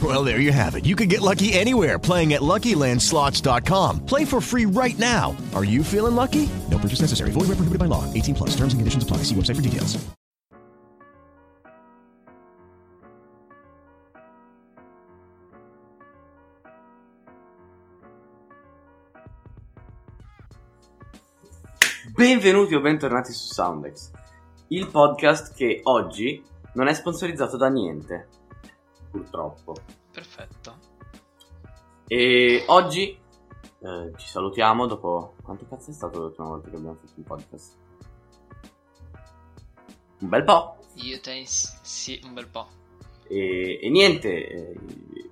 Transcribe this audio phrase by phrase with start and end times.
[0.00, 0.86] Well, there you have it.
[0.86, 4.06] You can get lucky anywhere playing at LuckyLandSlots.com.
[4.06, 5.36] Play for free right now.
[5.52, 6.48] Are you feeling lucky?
[6.70, 7.32] No purchase necessary.
[7.32, 8.04] Void where prohibited by law.
[8.14, 8.50] 18 plus.
[8.50, 9.18] Terms and conditions apply.
[9.24, 9.98] See website for details.
[22.20, 24.10] Benvenuti o bentornati su Soundex,
[24.68, 28.28] il podcast che oggi non è sponsorizzato da niente,
[29.10, 29.74] purtroppo.
[30.12, 30.78] Perfetto.
[32.06, 33.18] E oggi
[33.80, 35.34] eh, ci salutiamo dopo...
[35.42, 37.76] Quanto cazzo è stato l'ultima volta che abbiamo fatto un podcast?
[40.20, 40.76] Un bel po'.
[40.94, 42.68] Io te sì, un bel po'.
[43.28, 44.74] E, e niente, eh,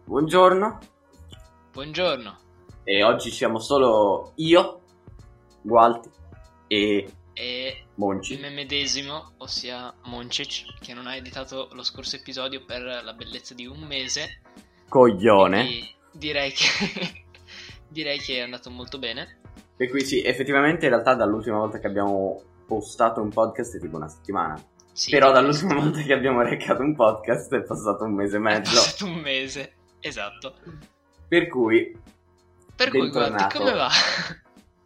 [0.05, 0.79] buongiorno.
[1.73, 2.39] Buongiorno.
[2.85, 4.81] E oggi siamo solo io,
[5.61, 6.09] Gualti
[6.69, 8.39] e, E Monci.
[8.39, 13.67] me medesimo, ossia Moncic, che non ha editato lo scorso episodio per la bellezza di
[13.67, 14.41] un mese.
[14.89, 15.65] Coglione.
[15.65, 17.25] Quindi direi che...
[17.89, 19.41] direi che è andato molto bene.
[19.77, 23.97] Per cui sì, effettivamente in realtà dall'ultima volta che abbiamo postato un podcast è tipo
[23.97, 24.61] una settimana.
[24.93, 28.43] Sì, Però dall'ultima volta che abbiamo recato un podcast è passato un mese e È
[28.43, 28.75] mezzo.
[28.75, 29.73] passato un mese.
[30.01, 30.55] Esatto.
[31.29, 31.97] Per cui,
[32.75, 33.59] Per cui Bentornato.
[33.59, 33.89] come va.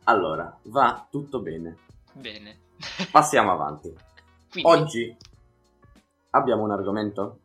[0.04, 1.77] allora, va tutto bene.
[2.12, 2.59] bene.
[3.10, 3.91] Passiamo avanti.
[4.50, 5.16] Quindi Oggi
[6.31, 7.38] abbiamo un argomento?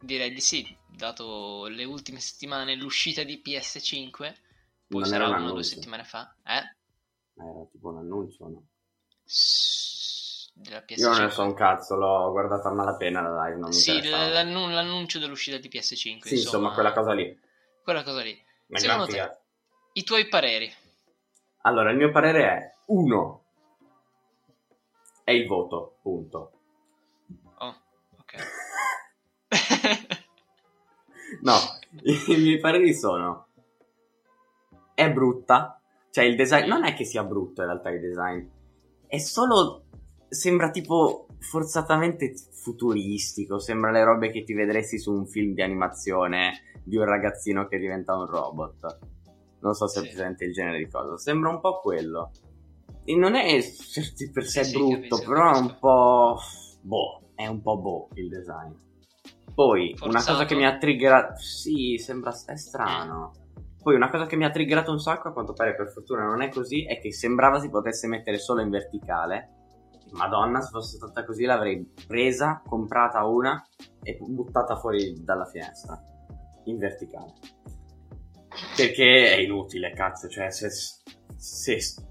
[0.00, 4.34] Direi di sì, dato le ultime settimane, l'uscita di PS5,
[4.88, 6.76] poi Non sarà un una o due settimane fa, eh?
[7.34, 8.62] Era tipo un annuncio, no?
[9.26, 11.02] S- Della PS5.
[11.02, 13.90] Io non ne so un cazzo, l'ho guardata a malapena la live, non mi Sì,
[13.92, 14.28] interessava.
[14.32, 16.28] l'annu- l'annuncio dell'uscita di PS5.
[16.28, 17.38] Sì, insomma, quella cosa lì.
[17.82, 18.38] Quella cosa lì.
[18.68, 19.42] Una Secondo te, figata.
[19.94, 20.72] i tuoi pareri?
[21.62, 23.44] Allora, il mio parere è 1.
[25.24, 26.59] È il voto, punto.
[31.42, 31.54] No,
[32.02, 33.48] i miei pareri sono:
[34.94, 35.80] è brutta.
[36.10, 38.46] Cioè, il design non è che sia brutto in realtà il design,
[39.06, 39.84] è solo.
[40.28, 43.58] Sembra tipo forzatamente futuristico.
[43.58, 47.78] Sembra le robe che ti vedresti su un film di animazione di un ragazzino che
[47.78, 48.98] diventa un robot.
[49.60, 50.08] Non so se è Sì.
[50.10, 51.16] presente il genere di cosa.
[51.16, 52.30] Sembra un po' quello.
[53.04, 53.60] E non è
[54.32, 56.38] per sé Sì, brutto, però è un po'.
[56.80, 58.72] Boh, è un po' boh il design.
[59.54, 60.44] Poi, una cosa Forzato?
[60.46, 61.40] che mi ha triggerato.
[61.40, 62.30] Sì, sembra.
[62.46, 63.32] è strano.
[63.82, 66.42] Poi, una cosa che mi ha triggerato un sacco, a quanto pare per fortuna non
[66.42, 69.54] è così, è che sembrava si potesse mettere solo in verticale.
[70.12, 73.64] Madonna, se fosse stata così l'avrei presa, comprata una
[74.02, 76.00] e buttata fuori dalla finestra.
[76.64, 77.32] In verticale.
[78.76, 80.28] Perché è inutile, cazzo.
[80.28, 80.68] Cioè, se.
[81.36, 82.08] se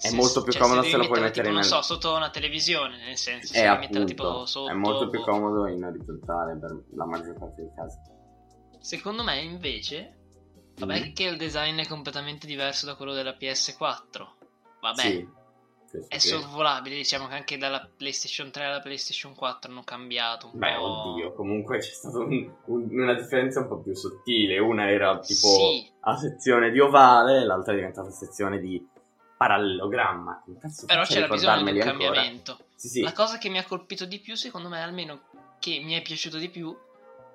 [0.00, 1.82] è Sì, molto più cioè, comodo devi se lo puoi mettere tipo, in non so,
[1.82, 4.70] sotto una televisione, nel senso, se è devi metterla appunto, tipo sotto...
[4.70, 5.24] è molto più boh.
[5.26, 7.96] comodo in orizzontale per la maggior parte dei casi.
[8.80, 10.16] Secondo me, invece,
[10.78, 11.12] vabbè Mm.
[11.12, 14.26] che il design è completamente diverso da quello della PS4.
[14.80, 15.28] Vabbè, Sì,
[16.06, 20.74] è sorvolabile, diciamo che anche dalla PlayStation 3 alla PlayStation 4 hanno cambiato un Beh,
[20.76, 20.82] po'.
[21.10, 24.58] oddio, comunque c'è stata un- un- una differenza un po' più sottile.
[24.60, 25.90] Una era tipo Sì.
[26.00, 28.86] a sezione di ovale, l'altra è diventata sezione di
[29.38, 30.44] parallelogramma.
[30.84, 31.90] Però c'era bisogno di un ancora?
[31.90, 32.58] cambiamento.
[32.74, 33.00] Sì, sì.
[33.02, 35.28] La cosa che mi ha colpito di più, secondo me, almeno
[35.60, 36.76] che mi è piaciuto di più,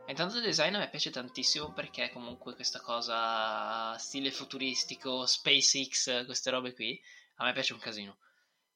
[0.06, 6.26] è intanto il design a me piace tantissimo perché comunque questa cosa stile futuristico, SpaceX,
[6.26, 7.02] queste robe qui,
[7.38, 8.18] a me piace un casino.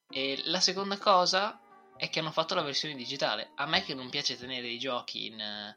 [0.08, 1.60] E la seconda cosa
[1.98, 3.50] è che hanno fatto la versione digitale.
[3.56, 5.74] A me che non piace tenere i giochi in,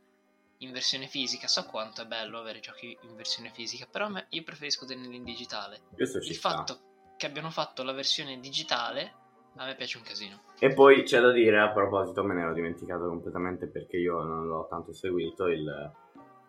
[0.59, 4.86] in versione fisica, so quanto è bello avere giochi in versione fisica, però io preferisco
[4.86, 5.81] tenerli in digitale.
[5.94, 6.90] Questo Il fatto
[7.21, 9.13] che abbiano fatto la versione digitale
[9.57, 10.41] a me piace un casino.
[10.57, 14.47] E poi c'è da dire, a proposito, me ne ero dimenticato completamente perché io non
[14.47, 15.91] l'ho tanto seguito il,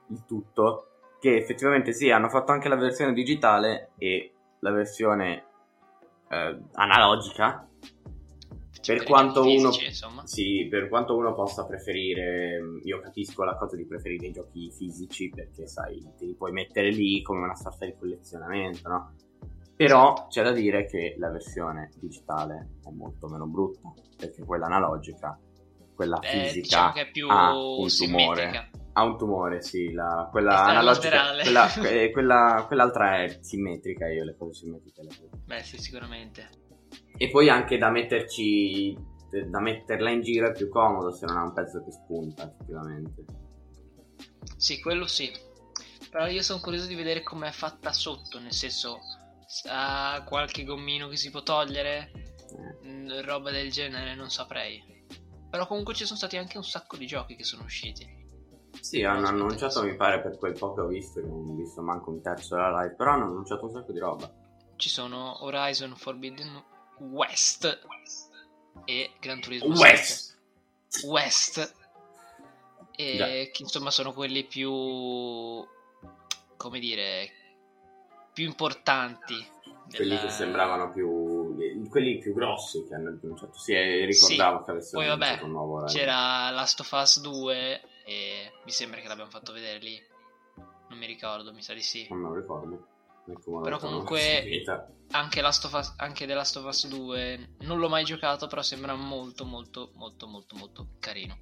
[0.09, 0.87] il tutto,
[1.21, 5.45] che effettivamente sì, hanno fatto anche la versione digitale e la versione
[6.31, 7.69] eh, analogica
[8.81, 13.77] Cioè, per, quanto uno, fisici, sì, per quanto uno possa preferire, io capisco la cosa
[13.77, 17.85] di preferire i giochi fisici perché sai, te li puoi mettere lì come una sorta
[17.85, 19.13] di collezionamento, no?
[19.75, 20.27] Però Esatto.
[20.29, 25.39] c'è da dire che la versione digitale è molto meno brutta perché quella analogica,
[25.95, 28.51] quella Eh, fisica, diciamo che è più ha un simmetrica.
[28.51, 28.71] tumore.
[28.95, 34.37] Ha un tumore, sì, la, quella analogica, quella, eh, quella- quell'altra è simmetrica, io le
[34.37, 35.39] cose simmetriche le vedo.
[35.47, 36.49] Beh, sì, sicuramente.
[37.17, 38.95] E poi anche da metterci,
[39.49, 43.25] da metterla in giro è più comodo se non ha un pezzo che spunta, effettivamente.
[44.57, 45.31] Sì, quello sì.
[46.11, 48.99] Però io sono curioso di vedere com'è fatta sotto, nel senso,
[49.67, 52.11] ha qualche gommino che si può togliere,
[52.83, 53.23] Eh.
[53.23, 54.83] Roba del genere, non saprei.
[55.51, 58.21] Però comunque ci sono stati anche un sacco di giochi che sono usciti.
[58.81, 61.83] Sì, hanno annunciato, mi pare, per quel po' che ho visto, che non ho visto
[61.83, 64.33] manco un terzo della live, però hanno annunciato un sacco di roba.
[64.77, 66.65] Ci sono Horizon Forbidden
[66.99, 67.81] West
[68.85, 70.39] e Gran Turismo West!
[70.89, 71.07] 7.
[71.07, 71.75] West.
[72.95, 73.27] E Già.
[73.27, 74.71] che insomma sono quelli più
[76.57, 77.31] come dire
[78.33, 79.35] più importanti
[79.95, 81.57] Quelli della- che sembravano più...
[81.89, 83.59] quelli più grossi che hanno annunciato.
[83.59, 84.65] Sì, eh, ricordavo Sì.
[84.65, 85.99] che avessero Poi vabbè, un nuovo Horizon.
[86.01, 90.01] c'era Last of Us 2 e mi sembra che l'abbiamo fatto vedere lì.
[90.89, 92.07] Non mi ricordo, mi sa di sì.
[92.11, 92.87] Non me lo ricordo.
[93.63, 94.63] Però comunque-.
[95.13, 98.63] Anche, Last of Us, anche The Last of Us 2 non l'ho mai giocato, però
[98.63, 101.37] sembra molto molto molto molto molto carino.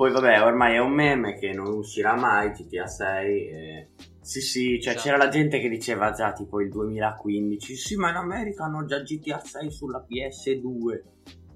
[0.00, 3.46] Poi vabbè, ormai è un meme che non uscirà mai, GTA 6.
[3.48, 3.88] e-
[4.22, 5.00] Sì, sì, cioè Esatto.
[5.06, 9.00] c'era la gente che diceva già tipo il 2015, sì, ma in America hanno già
[9.00, 11.02] GTA 6 sulla PS2.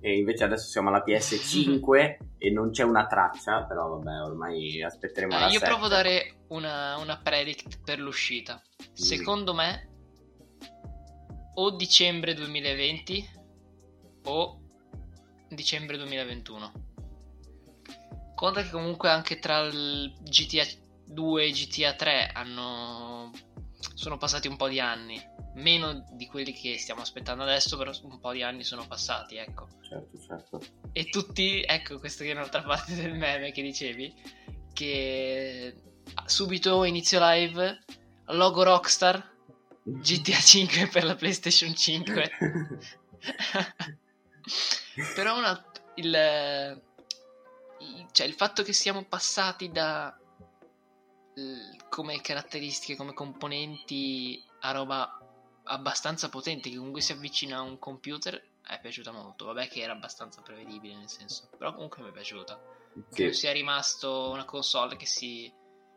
[0.01, 5.35] E invece adesso siamo alla PS5 e non c'è una traccia, però vabbè, ormai aspetteremo
[5.35, 5.65] Eh, la io 7.
[5.67, 8.61] provo a dare una, una predict per l'uscita.
[8.93, 9.89] Secondo me,
[11.55, 13.27] o dicembre 2020
[14.25, 14.61] o
[15.49, 16.84] dicembre 2021.
[18.35, 20.65] Conta che comunque anche tra il GTA
[21.07, 23.31] 2 e GTA 3 hanno...
[23.95, 25.21] sono passati un po' di anni.
[25.55, 29.69] Meno di quelli che stiamo aspettando adesso, però un po' di anni sono passati, ecco.
[29.89, 30.61] Certo, certo.
[30.93, 34.13] E tutti, ecco, questa che è un'altra parte del meme che dicevi,
[34.73, 35.77] che
[36.27, 37.85] subito inizio live,
[38.27, 39.33] logo Rockstar,
[39.85, 42.31] GTA 5 per la PlayStation 5.
[45.15, 45.65] Però una,
[45.97, 46.83] il-
[48.13, 50.17] cioè il fatto che siamo passati da
[51.89, 55.19] come caratteristiche, come componenti a roba
[55.65, 59.47] abbastanza potente che comunque si avvicina a un computer è piaciuta molto.
[59.47, 62.61] Vabbè che era abbastanza prevedibile nel senso, però comunque mi è piaciuta.
[62.95, 63.23] Che Sì.
[63.25, 65.53] non sia rimasto una console che si,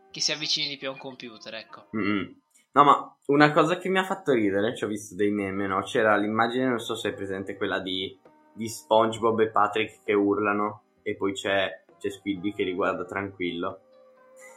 [0.10, 1.90] che si avvicini di più a un computer, ecco.
[1.96, 2.42] Mm-mm.
[2.72, 5.82] No, ma una cosa che mi ha fatto ridere, ci ho visto dei meme, no?
[5.84, 8.16] C'era l'immagine, non so se è presente, quella di,
[8.54, 13.80] di SpongeBob e Patrick che urlano e poi c'è, c'è Speedy che li guarda tranquillo.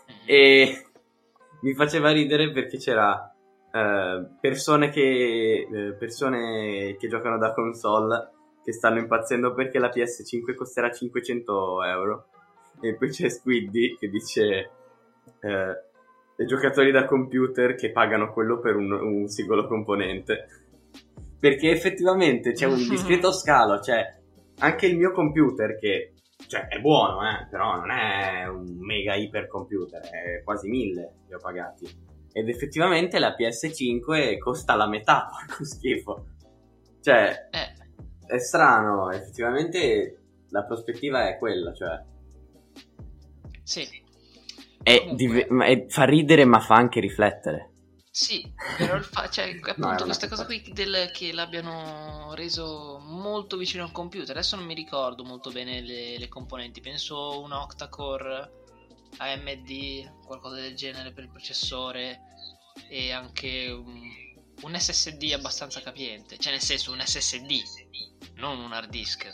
[0.06, 0.14] Mhm.
[0.26, 0.86] E
[1.60, 3.32] mi faceva ridere perché c'era
[3.72, 8.30] eh, persone, che, eh, persone che giocano da console
[8.64, 12.26] che stanno impazzendo perché la PS5 costerà 500 euro.
[12.80, 14.70] E poi c'è Squiddy che dice...
[15.40, 15.88] Eh,
[16.40, 20.48] i giocatori da computer che pagano quello per un, un singolo componente.
[21.38, 24.02] Perché effettivamente c'è un discreto scalo, cioè
[24.60, 26.14] anche il mio computer che
[26.46, 31.38] cioè, è buono, eh, però non è un mega ipercomputer, è quasi mille li ho
[31.38, 31.88] pagati.
[32.32, 36.26] Ed effettivamente la PS5 costa la metà, porco schifo.
[37.00, 40.16] Cioè, Eh, è strano, effettivamente
[40.50, 42.02] la prospettiva è quella, cioè
[43.62, 43.86] sì,
[44.82, 47.68] è div- è- fa ridere ma fa anche riflettere.
[48.12, 48.44] Sì,
[48.76, 52.98] però il fa- cioè, No, appunto una questa cosa cosa- qui del, che l'abbiano reso
[53.02, 57.52] molto vicino al computer, adesso non mi ricordo molto bene le, le componenti, penso un
[57.52, 58.50] octa-core
[59.18, 62.22] AMD, qualcosa del genere per il processore
[62.88, 64.00] e anche un,
[64.62, 67.62] un SSD abbastanza capiente, cioè nel senso un SSD,
[68.36, 69.28] non un hard disk.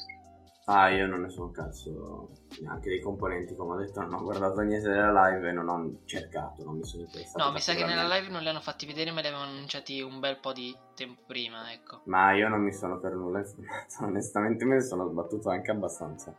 [0.69, 2.31] Ah, io non ne so un cazzo
[2.61, 6.01] neanche dei componenti, come ho detto, non ho guardato niente della live e non ho
[6.07, 7.45] cercato, non mi sono interessato.
[7.45, 10.01] No, mi sa che nella live non li hanno fatti vedere, ma li avevano annunciati
[10.01, 12.01] un bel po' di tempo prima, ecco.
[12.07, 16.35] Ma io non mi sono per nulla informato, onestamente me ne sono sbattuto anche abbastanza.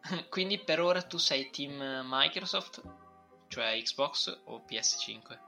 [0.28, 2.82] Quindi per ora tu sei team Microsoft,
[3.46, 5.38] cioè Xbox o PS5?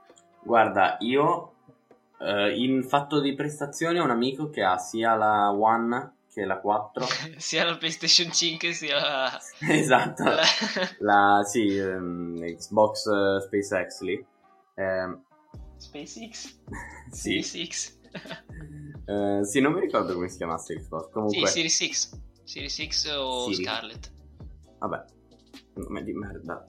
[0.43, 1.55] Guarda, io
[2.19, 6.59] eh, in fatto di prestazione ho un amico che ha sia la One che la
[6.59, 7.05] 4.
[7.37, 9.39] sia la PlayStation 5 sia la...
[9.69, 10.23] esatto.
[10.23, 10.41] la-
[10.99, 14.25] La, sì, ehm, Xbox eh, SpaceX lì.
[14.75, 15.23] Ehm,
[15.77, 16.59] SpaceX?
[17.11, 17.41] sì.
[17.41, 17.97] Series X?
[19.05, 21.09] Eh, sì, non mi ricordo come si chiamasse Xbox.
[21.11, 22.19] Comunque, Sì, Series X.
[22.43, 23.63] Series X o Siri.
[23.63, 24.11] Scarlet?
[24.79, 25.03] Vabbè,
[25.75, 26.67] nome di merda.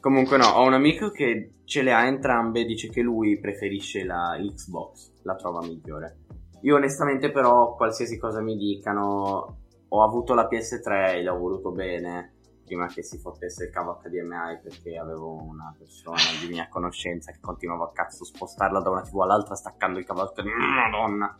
[0.00, 4.36] Comunque no, ho un amico che ce le ha entrambe, dice che lui preferisce la
[4.38, 6.23] Xbox, la trova migliore.
[6.64, 12.32] Io onestamente però, qualsiasi cosa mi dicano, ho avuto la PS3 e l'ho voluto bene
[12.64, 17.38] prima che si fottesse il cavo HDMI perché avevo una persona di mia conoscenza che
[17.40, 20.50] continuava a cazzo spostarla da una TV all'altra staccando il cavo HDMI.
[20.90, 21.38] Madonna!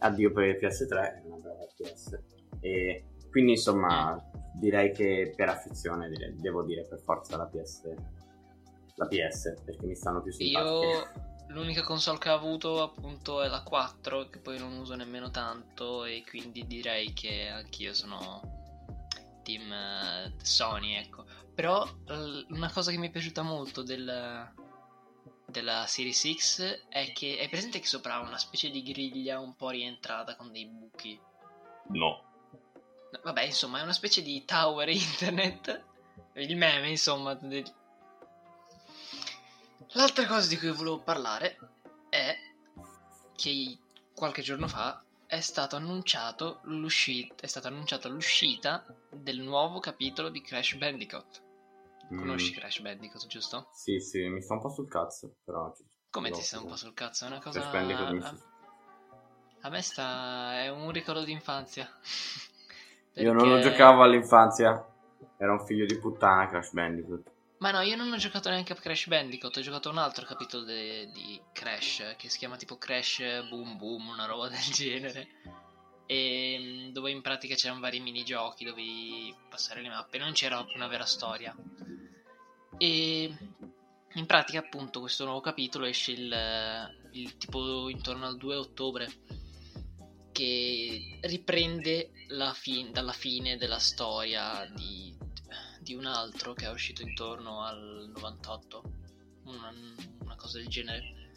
[0.00, 2.20] Addio per il PS3, una brava PS.
[2.60, 4.22] E quindi insomma
[4.54, 7.94] direi che per affezione devo dire per forza la PS.
[8.96, 10.86] La PS perché mi stanno più simpatiche.
[10.86, 15.30] Io l'unica console che ho avuto appunto è la 4 che poi non uso nemmeno
[15.30, 18.40] tanto e quindi direi che anch'io sono
[19.42, 21.24] team eh, Sony ecco.
[21.54, 24.52] Però l- una cosa che mi è piaciuta molto del,
[25.46, 29.56] della Series X è che è presente che sopra ha una specie di griglia un
[29.56, 31.18] po' rientrata con dei buchi.
[31.88, 32.22] No.
[33.10, 35.84] No, Vabbè, insomma, è una specie di tower internet.
[36.34, 37.34] Il meme, insomma.
[37.34, 37.64] del-
[39.92, 41.58] L'altra cosa di cui volevo parlare
[42.08, 42.36] è
[43.34, 43.78] che
[44.14, 50.40] qualche giorno fa è stato annunciato l'uscita, è stata annunciata l'uscita del nuovo capitolo di
[50.42, 51.42] Crash Bandicoot.
[52.08, 53.68] Conosci Mm, Crash Bandicoot, giusto?
[53.72, 55.72] Sì, sì, mi sta un po' sul cazzo, però...
[56.10, 57.24] Come ti sta un po' sul cazzo?
[57.24, 57.60] È una cosa...
[57.60, 58.36] Crash Bandicoot a,
[59.60, 60.62] a me sta...
[60.62, 61.90] è un ricordo d'infanzia.
[63.14, 64.86] Io non lo Perché- giocavo all'infanzia.
[65.36, 67.30] Era un figlio di puttana Crash Bandicoot.
[67.58, 70.62] Ma no, io non ho giocato neanche a Crash Bandicoot, ho giocato un altro capitolo
[70.62, 75.28] de- di Crash che si chiama tipo Crash Boom Boom, una roba del genere.
[76.06, 80.86] E mm, dove in pratica c'erano vari minigiochi, dovevi passare le mappe, non c'era una
[80.86, 81.54] vera storia.
[82.78, 83.36] E
[84.14, 89.10] in pratica, appunto, questo nuovo capitolo esce il, il tipo intorno al 2 ottobre.
[90.30, 92.12] Che riprende
[92.54, 95.12] fin- dalla fine della storia di,
[95.88, 98.82] di un altro che è uscito intorno al 98,
[99.44, 99.72] una,
[100.20, 101.32] una cosa del genere.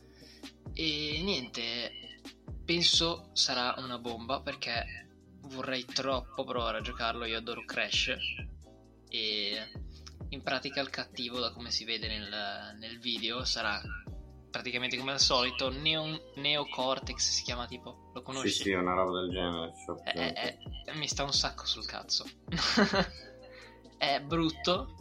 [0.74, 2.20] E niente,
[2.66, 5.08] penso sarà una bomba perché
[5.44, 7.24] vorrei troppo provare a giocarlo.
[7.24, 8.14] Io adoro Crash.
[9.08, 9.72] E
[10.30, 13.82] in pratica il cattivo, da come si vede nel, nel video, sarà
[14.50, 18.12] praticamente come al solito Neo, Neo Cortex si chiama tipo.
[18.14, 18.50] Lo conosci?
[18.50, 19.68] Sì, sì, una roba del genere.
[19.68, 20.60] Eh, presente.
[20.88, 22.26] eh, mi sta un sacco sul cazzo.
[24.02, 24.96] è brutto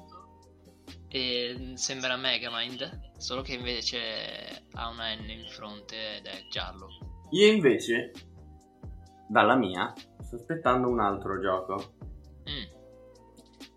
[1.08, 6.88] e sembra Megamind, solo che invece ha una N in fronte ed è giallo.
[7.30, 8.12] Io invece,
[9.26, 9.90] dalla mia,
[10.20, 11.94] sto aspettando un altro gioco.
[12.50, 12.78] Mm.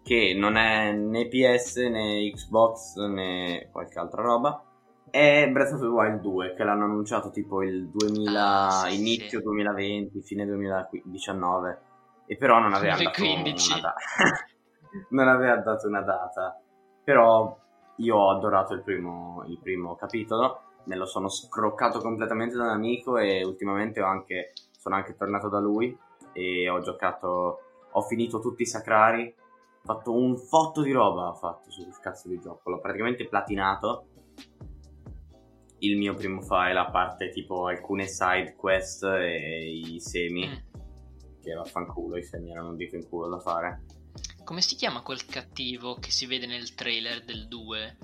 [0.04, 4.62] Che non è né PS né Xbox né qualche altra roba.
[5.10, 9.38] È Breath of the Wild 2, che l'hanno annunciato tipo il 2000, Ah, sì, inizio
[9.38, 9.44] sì.
[9.46, 11.82] 2020, fine 2019.
[12.26, 13.72] E però non aveva dato 2015.
[13.72, 13.96] una data.
[15.10, 16.60] non aveva dato una data.
[17.04, 17.58] Però
[17.98, 20.62] io ho adorato il primo, il primo capitolo.
[20.86, 25.48] Me lo sono scroccato completamente da un amico e ultimamente ho anche, sono anche tornato
[25.48, 25.98] da lui
[26.34, 27.60] e ho giocato,
[27.92, 29.34] ho finito tutti i sacrari.
[29.36, 32.70] Ho fatto un fotto di roba ho fatto sul cazzo di gioco.
[32.70, 34.08] L'ho praticamente platinato.
[35.80, 40.48] Il mio primo file, a parte tipo alcune side quest e i semi.
[40.48, 40.82] Mm.
[41.42, 43.84] Che vaffanculo, i semi erano un dito in culo da fare.
[44.44, 47.98] Come si chiama quel cattivo che si vede nel trailer del 2?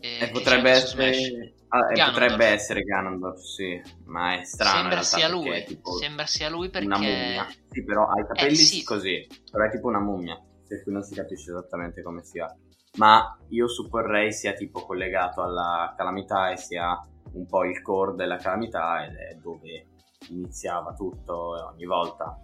[0.00, 2.12] Eh, E che potrebbe essere, ah, e Ganondorf.
[2.12, 4.78] potrebbe essere Ganondorf, sì, ma è strano.
[4.80, 5.64] Sembra sia lui.
[5.64, 7.46] tipo Sembra sia lui perché una mummia.
[7.70, 8.84] Sì, però ha i capelli Eh, sì.
[8.84, 12.52] così, però è tipo una mummia, per cui non si capisce esattamente come sia.
[12.96, 16.98] Ma io supporrei sia tipo collegato alla calamità e sia
[17.32, 19.86] un po' il core della calamità ed è dove
[20.28, 22.36] iniziava tutto e ogni volta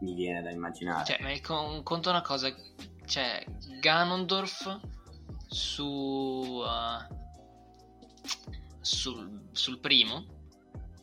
[0.00, 1.04] mi viene da immaginare.
[1.04, 2.54] Cioè, ma con- conta una cosa,
[3.06, 3.44] cioè,
[3.80, 4.80] Ganondorf
[5.46, 5.84] su...
[5.84, 7.22] uh,
[8.80, 10.24] sul, sul primo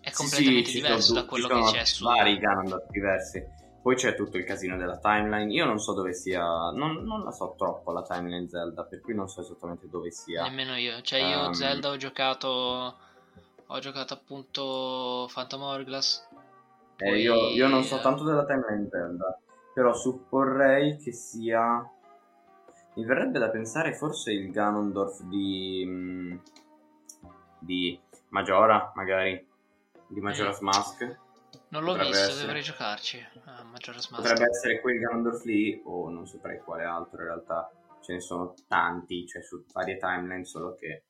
[0.01, 2.03] è Sì, completamente sì, ci diverso sono da quello ci che sono c'è su...
[2.03, 3.59] vari Ganondorf diversi.
[3.81, 5.51] Poi c'è tutto il casino della timeline.
[5.51, 6.43] Io non so dove sia.
[6.43, 10.43] Non, non la so troppo la timeline Zelda, per cui non so esattamente dove sia.
[10.43, 11.53] Nemmeno io, cioè io Ehm.
[11.53, 12.97] Zelda ho giocato...
[13.67, 16.27] Ho giocato appunto Phantom Hourglass.
[17.03, 19.39] Eh, io, io non so tanto della timeline Zelda.
[19.73, 21.89] Però supporrei che sia.
[22.95, 25.83] Mi verrebbe da pensare forse il Ganondorf di.
[25.87, 26.37] mm,
[27.59, 29.47] di Majora, magari.
[30.07, 31.01] Di Majora's Mask.
[31.69, 32.45] Non l'ho Potrebbe visto, essere.
[32.45, 33.25] dovrei giocarci.
[33.45, 34.21] Ah, Majora's Mask.
[34.23, 37.71] Potrebbe essere quel Ganondorf lì, o non saprei quale altro in realtà.
[38.01, 41.03] Ce ne sono tanti, cioè su varie timeline, solo che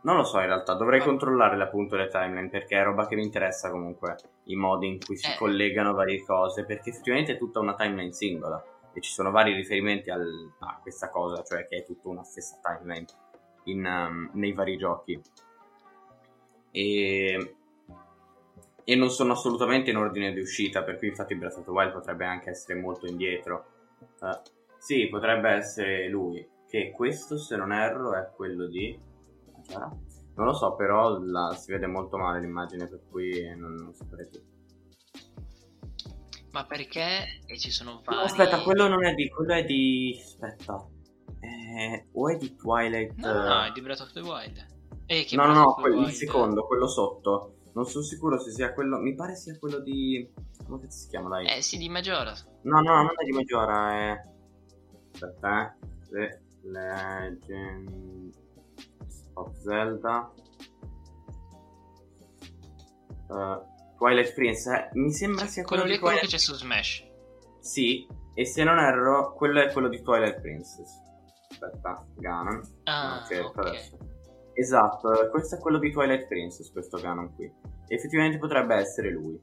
[0.00, 1.04] Non lo so in realtà, dovrei Ah.
[1.04, 5.16] controllare appunto le timeline perché è roba che mi interessa comunque, i modi in cui
[5.16, 5.36] si Eh.
[5.36, 8.62] collegano varie cose, perché effettivamente è tutta una timeline singola
[8.92, 12.58] e ci sono vari riferimenti al- a questa cosa, cioè che è tutta una stessa
[12.62, 13.06] timeline
[13.64, 15.20] in, um, nei vari giochi.
[16.70, 17.54] E,
[18.84, 21.92] e non sono assolutamente in ordine di uscita, per cui infatti Breath of the Wild
[21.92, 23.64] potrebbe anche essere molto indietro.
[24.22, 24.40] Eh,
[24.78, 29.06] sì, potrebbe essere lui, che questo se non erro è quello di...
[29.68, 29.86] Sarà?
[30.34, 34.26] Non lo so, però la- si vede molto male l'immagine, per cui non, non saprei
[34.28, 34.40] più.
[36.52, 37.40] Ma perché?
[37.46, 38.24] E ci sono No, vari...
[38.24, 39.28] aspetta, quello non è di...
[39.28, 40.18] quello è di...
[40.20, 40.88] aspetta.
[41.40, 43.14] Eh, o è di Twilight...
[43.16, 44.66] No, no, è di Breath of the Wild.
[45.06, 47.54] Eh, No, no, Breath no, quel- il secondo, quello sotto.
[47.74, 48.98] Non sono sicuro se sia quello...
[48.98, 50.28] Mi pare sia quello di...
[50.64, 51.46] Come cazzo si chiama, dai?
[51.58, 52.32] Eh, sì, di Majora.
[52.62, 54.22] No, no, non è di Majora, è...
[55.12, 55.76] Aspetta,
[56.12, 56.40] eh.
[56.62, 58.32] Legend
[59.40, 60.30] of Zelda.
[63.28, 63.60] Uh,
[63.96, 67.04] Twilight Prince, eh, mi sembra sia quello, Quello lì quello che c'è su Smash.
[67.60, 70.88] Sì, e se non erro, quello è quello di Twilight Princess.
[71.50, 72.60] Aspetta, Ganon.
[72.84, 73.66] Ah, No, certo, ok.
[73.66, 73.98] adesso.
[74.54, 77.52] Esatto, questo è quello di Twilight Princess, questo Ganon qui.
[77.88, 79.40] Effettivamente potrebbe essere lui.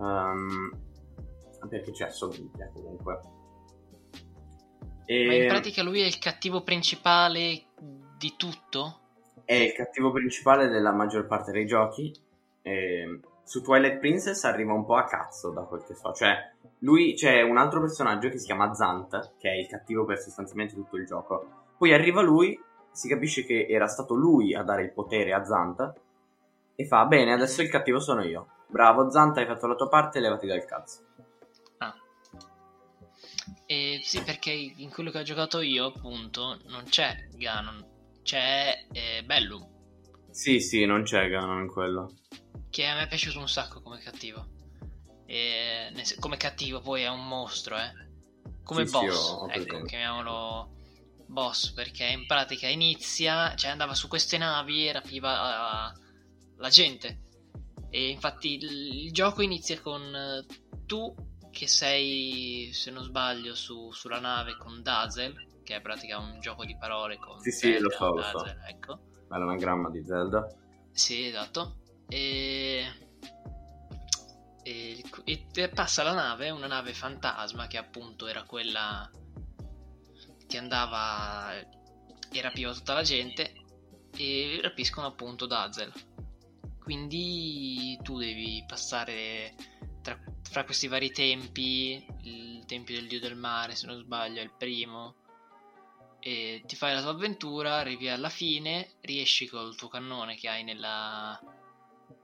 [0.00, 0.70] Ehm,
[1.68, 3.20] perché c'è assomiglia comunque.
[5.06, 7.64] E Ma in pratica lui è il cattivo principale
[8.18, 9.00] di tutto?
[9.48, 12.14] È il cattivo principale della maggior parte dei giochi.
[12.60, 16.12] E su Twilight Princess arriva un po' a cazzo, da quel che so.
[16.12, 20.18] Cioè, lui c'è un altro personaggio che si chiama Zant, che è il cattivo per
[20.18, 21.64] sostanzialmente tutto il gioco.
[21.78, 25.94] Poi arriva lui, si capisce che era stato lui a dare il potere a Zant.
[26.74, 28.48] E fa: Bene, adesso il cattivo sono io.
[28.66, 31.06] Bravo, Zant, hai fatto la tua parte, levati dal cazzo.
[31.78, 31.94] Ah.
[33.64, 37.96] E sì, perché in quello che ho giocato io, appunto, non c'è Ganon,
[38.28, 39.66] c'è eh, Bellum,
[40.30, 42.12] Sì, sì, non c'è Ganon in quello.
[42.70, 44.46] che a me è piaciuto un sacco come cattivo.
[45.26, 47.92] E, come cattivo poi è un mostro, eh.
[48.62, 50.74] Come Sì, sì, boss, ho ecco, chiamiamolo
[51.26, 56.00] boss, perché in pratica inizia, cioè andava su queste navi e rapiva eh,
[56.56, 57.22] la gente.
[57.90, 60.44] E infatti il, il gioco inizia con eh,
[60.86, 61.14] tu
[61.50, 65.32] che sei, se non sbaglio, su- sulla nave con Dazzle,
[65.68, 68.22] che è in pratica un gioco di parole con Sì, sì, lo Zelda, so, lo
[68.22, 68.56] so.
[68.66, 69.00] Ecco.
[69.28, 70.46] L'anagramma di Zelda.
[70.92, 71.80] Sì, esatto.
[72.08, 72.86] E...
[74.62, 79.10] E, e passa la nave, una nave fantasma che appunto era quella
[80.46, 83.52] che andava e rapiva tutta la gente
[84.16, 85.92] e rapiscono appunto Dazzle.
[86.80, 89.54] Quindi tu devi passare
[90.00, 94.44] tra, fra questi vari tempi, il tempio del dio del mare se non sbaglio è
[94.44, 95.16] il primo,
[96.28, 100.62] e ti fai la tua avventura, arrivi alla fine, riesci col tuo cannone che hai
[100.62, 101.40] nella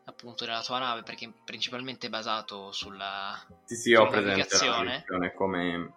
[0.05, 5.93] appunto nella tua nave perché principalmente è basato sulla Sì, sì, ho presente la come,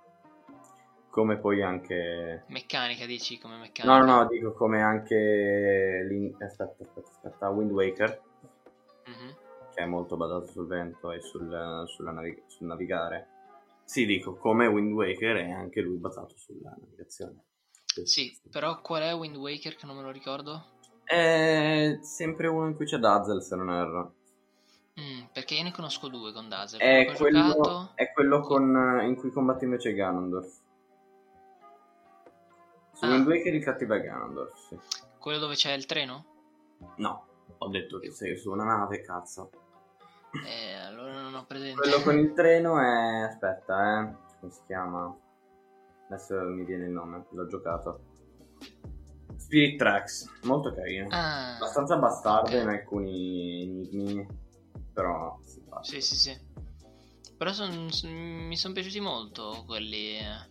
[1.10, 2.46] come poi anche...
[2.48, 6.06] meccanica dici come meccanica No, no, no, dico come anche...
[6.10, 8.22] l'in- Aspetta, aspetta, aspetta, Wind Waker,
[9.08, 9.36] Mhm.
[9.74, 13.28] che è molto basato sul vento e sul, sulla navi- sul navigare.
[13.84, 17.43] Sì, dico, come Wind Waker è anche lui basato sulla navigazione.
[18.05, 22.75] Sì però qual è Wind Waker che non me lo ricordo È sempre uno in
[22.75, 24.13] cui c'è Dazzle, se non erro.
[24.99, 29.15] Mm, perché io ne conosco due con Dazzle È Quello giocato è quello con, in
[29.15, 30.60] cui combatte invece Ganondorf.
[32.93, 33.10] Su Ah.
[33.10, 34.77] Wind Waker il cattivo è Ganondorf, sì.
[35.19, 36.25] quello dove c'è il treno
[36.97, 37.25] No,
[37.60, 39.49] ho detto che sei su una nave, cazzo.
[40.45, 43.21] eh, allora non ho presente Quello con il treno è...
[43.23, 44.15] aspetta, eh.
[44.39, 45.15] Come si chiama?
[46.10, 48.00] Adesso mi viene il nome, l'ho giocato.
[49.36, 51.08] Spirit Tracks, molto carino.
[51.12, 52.62] ah, Abbastanza bastardo ok.
[52.63, 54.28] in alcuni enigmi,
[54.93, 55.82] però si fa.
[55.84, 56.38] sì sì sì
[57.38, 60.50] però son- son- mi sono piaciuti molto quelli eh,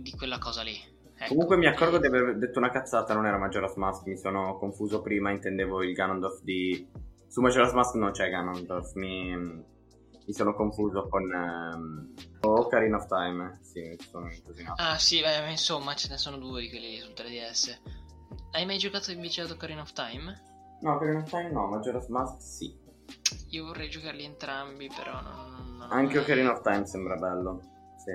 [0.00, 0.76] di quella cosa lì
[1.20, 1.34] Ecco.
[1.34, 4.56] Comunque mi accorgo E- di aver detto una cazzata, non era Majora's Mask, mi sono
[4.56, 6.86] confuso prima, intendevo il Ganondorf di...
[7.26, 9.64] Su Majora's Mask non c'è Ganondorf, mi,
[10.28, 11.22] mi sono confuso con...
[11.32, 14.82] ehm, Ocarina of Time, sì, sono incasinato.
[14.82, 17.78] Ah sì, beh, insomma ce ne sono due di quelli sul 3DS.
[18.50, 20.76] Hai mai giocato invece ad Ocarina of Time?
[20.82, 22.78] No, Ocarina of Time no, Majora's Mask sì.
[23.50, 25.76] Io vorrei giocarli entrambi, però non...
[25.78, 27.62] non Anche Ocarina of Time sembra bello,
[27.96, 28.10] sì.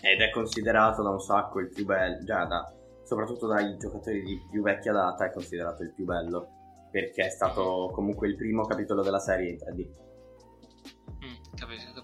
[0.00, 2.64] Ed è considerato da un sacco il più bello, già da,
[3.04, 6.48] soprattutto dai giocatori di più vecchia data è considerato il più bello,
[6.90, 10.06] perché è stato comunque il primo capitolo della serie in 3D.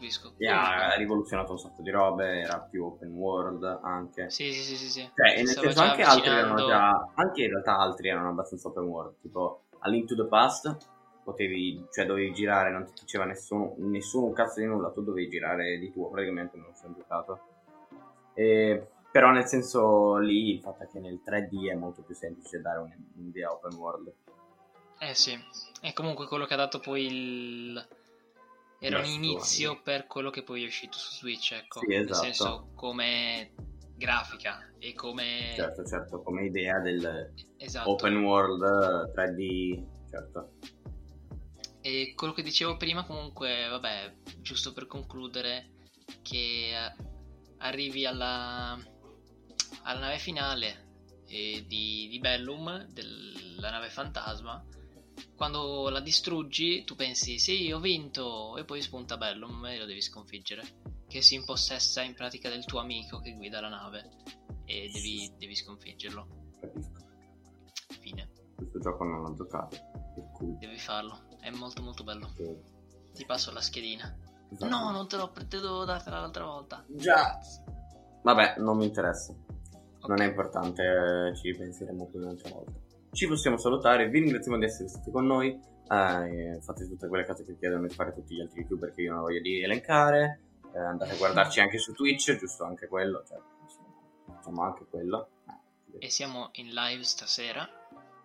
[0.04, 0.34] Capisco.
[0.36, 4.28] E ha rivoluzionato un sacco di robe, era più open world anche.
[4.28, 4.90] Sì, sì, sì, sì.
[4.90, 5.10] sì.
[5.14, 9.14] Cioè, nel senso anche altri erano già, anche in realtà altri erano abbastanza open world,
[9.20, 10.76] tipo a Link to the Past
[11.24, 15.30] potevi, cioè dovevi girare, non ti diceva nessuno, nessuno un cazzo di nulla, tu dovevi
[15.30, 17.40] girare di tuo, praticamente non sono giocato.
[18.34, 22.60] E, però nel senso lì il fatto è che nel 3D è molto più semplice
[22.60, 24.12] dare un- un'idea open world.
[24.98, 25.38] Eh sì,
[25.80, 27.86] è comunque quello che ha dato poi il...
[28.86, 31.80] Era un inizio per quello che poi è uscito su Switch, ecco.
[31.80, 32.22] Sì, Nel esatto.
[32.22, 33.54] senso, come
[33.96, 35.52] grafica e come...
[35.54, 37.90] Certo, certo, come idea del Esatto.
[37.90, 40.52] open world eh, 3D, certo.
[41.80, 45.70] E quello che dicevo prima, comunque, vabbè, giusto per concludere,
[46.20, 46.94] che eh,
[47.58, 48.78] arrivi alla,
[49.84, 50.88] alla nave finale
[51.26, 54.62] eh, di, di Bellum, della nave fantasma.
[55.36, 60.00] Quando la distruggi, tu pensi, sì, ho vinto, e poi spunta Bellum e lo devi
[60.00, 60.62] sconfiggere.
[61.08, 64.10] Che si impossessa in pratica del tuo amico che guida la nave,
[64.64, 66.26] e devi, devi sconfiggerlo.
[66.60, 67.02] Capisco.
[68.00, 69.76] Fine, Questo gioco non l'ho giocato,
[70.14, 70.56] per cui...
[70.58, 72.32] devi farlo, è molto molto bello.
[72.38, 72.60] eh,
[73.12, 74.16] Ti passo la schedina.
[74.50, 74.68] esatto.
[74.68, 76.84] No, non te l'ho te devo dartela l'altra volta.
[76.88, 77.38] Già.
[78.22, 79.32] Vabbè, non mi interessa.
[79.32, 80.20] Non Ok.
[80.20, 82.72] è importante, eh, ci ripenseremo poi un'altra volta.
[83.14, 85.58] Ci possiamo salutare, vi ringraziamo di essere stati con noi.
[85.88, 89.10] eh, fate tutte quelle cose che chiedono di fare tutti gli altri youtuber che io
[89.12, 90.40] non ho voglia di elencare.
[90.74, 93.22] eh, andate a guardarci anche su Twitch, giusto anche quello.
[93.24, 93.88] Cioè, insomma,
[94.26, 95.28] facciamo anche quello.
[95.46, 97.68] Eh, E siamo in live stasera.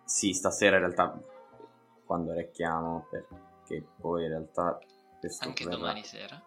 [0.04, 1.16] Sì, stasera in realtà
[2.04, 4.80] quando orecchiamo, perché poi in realtà
[5.20, 6.42] questo Anche verrà- domani sera.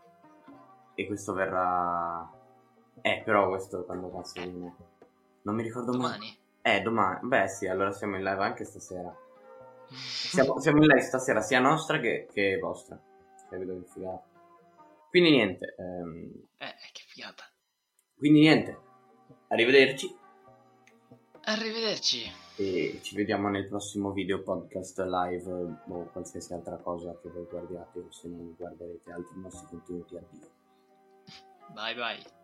[0.96, 2.30] E questo verrà...
[3.02, 4.76] Eh, però questo quando cazzo viene?
[5.44, 6.38] Non mi ricordo mai.
[6.66, 7.28] Eh, domani.
[7.28, 9.14] Beh, sì, allora siamo in live anche stasera.
[9.94, 13.00] Siamo, siamo in live stasera, sia nostra che, che vostra.
[13.50, 14.24] Capito che figata.
[15.10, 15.76] Quindi niente.
[15.78, 17.44] ehm, Eh, che figata.
[18.18, 18.80] quindi niente.
[19.50, 20.18] Arrivederci.
[21.44, 22.32] Arrivederci.
[22.56, 28.00] E ci vediamo nel prossimo video podcast live o qualsiasi altra cosa che voi guardiate
[28.00, 30.16] o se non guarderete altri nostri contenuti.
[30.16, 30.50] Addio.
[31.74, 32.43] Bye bye.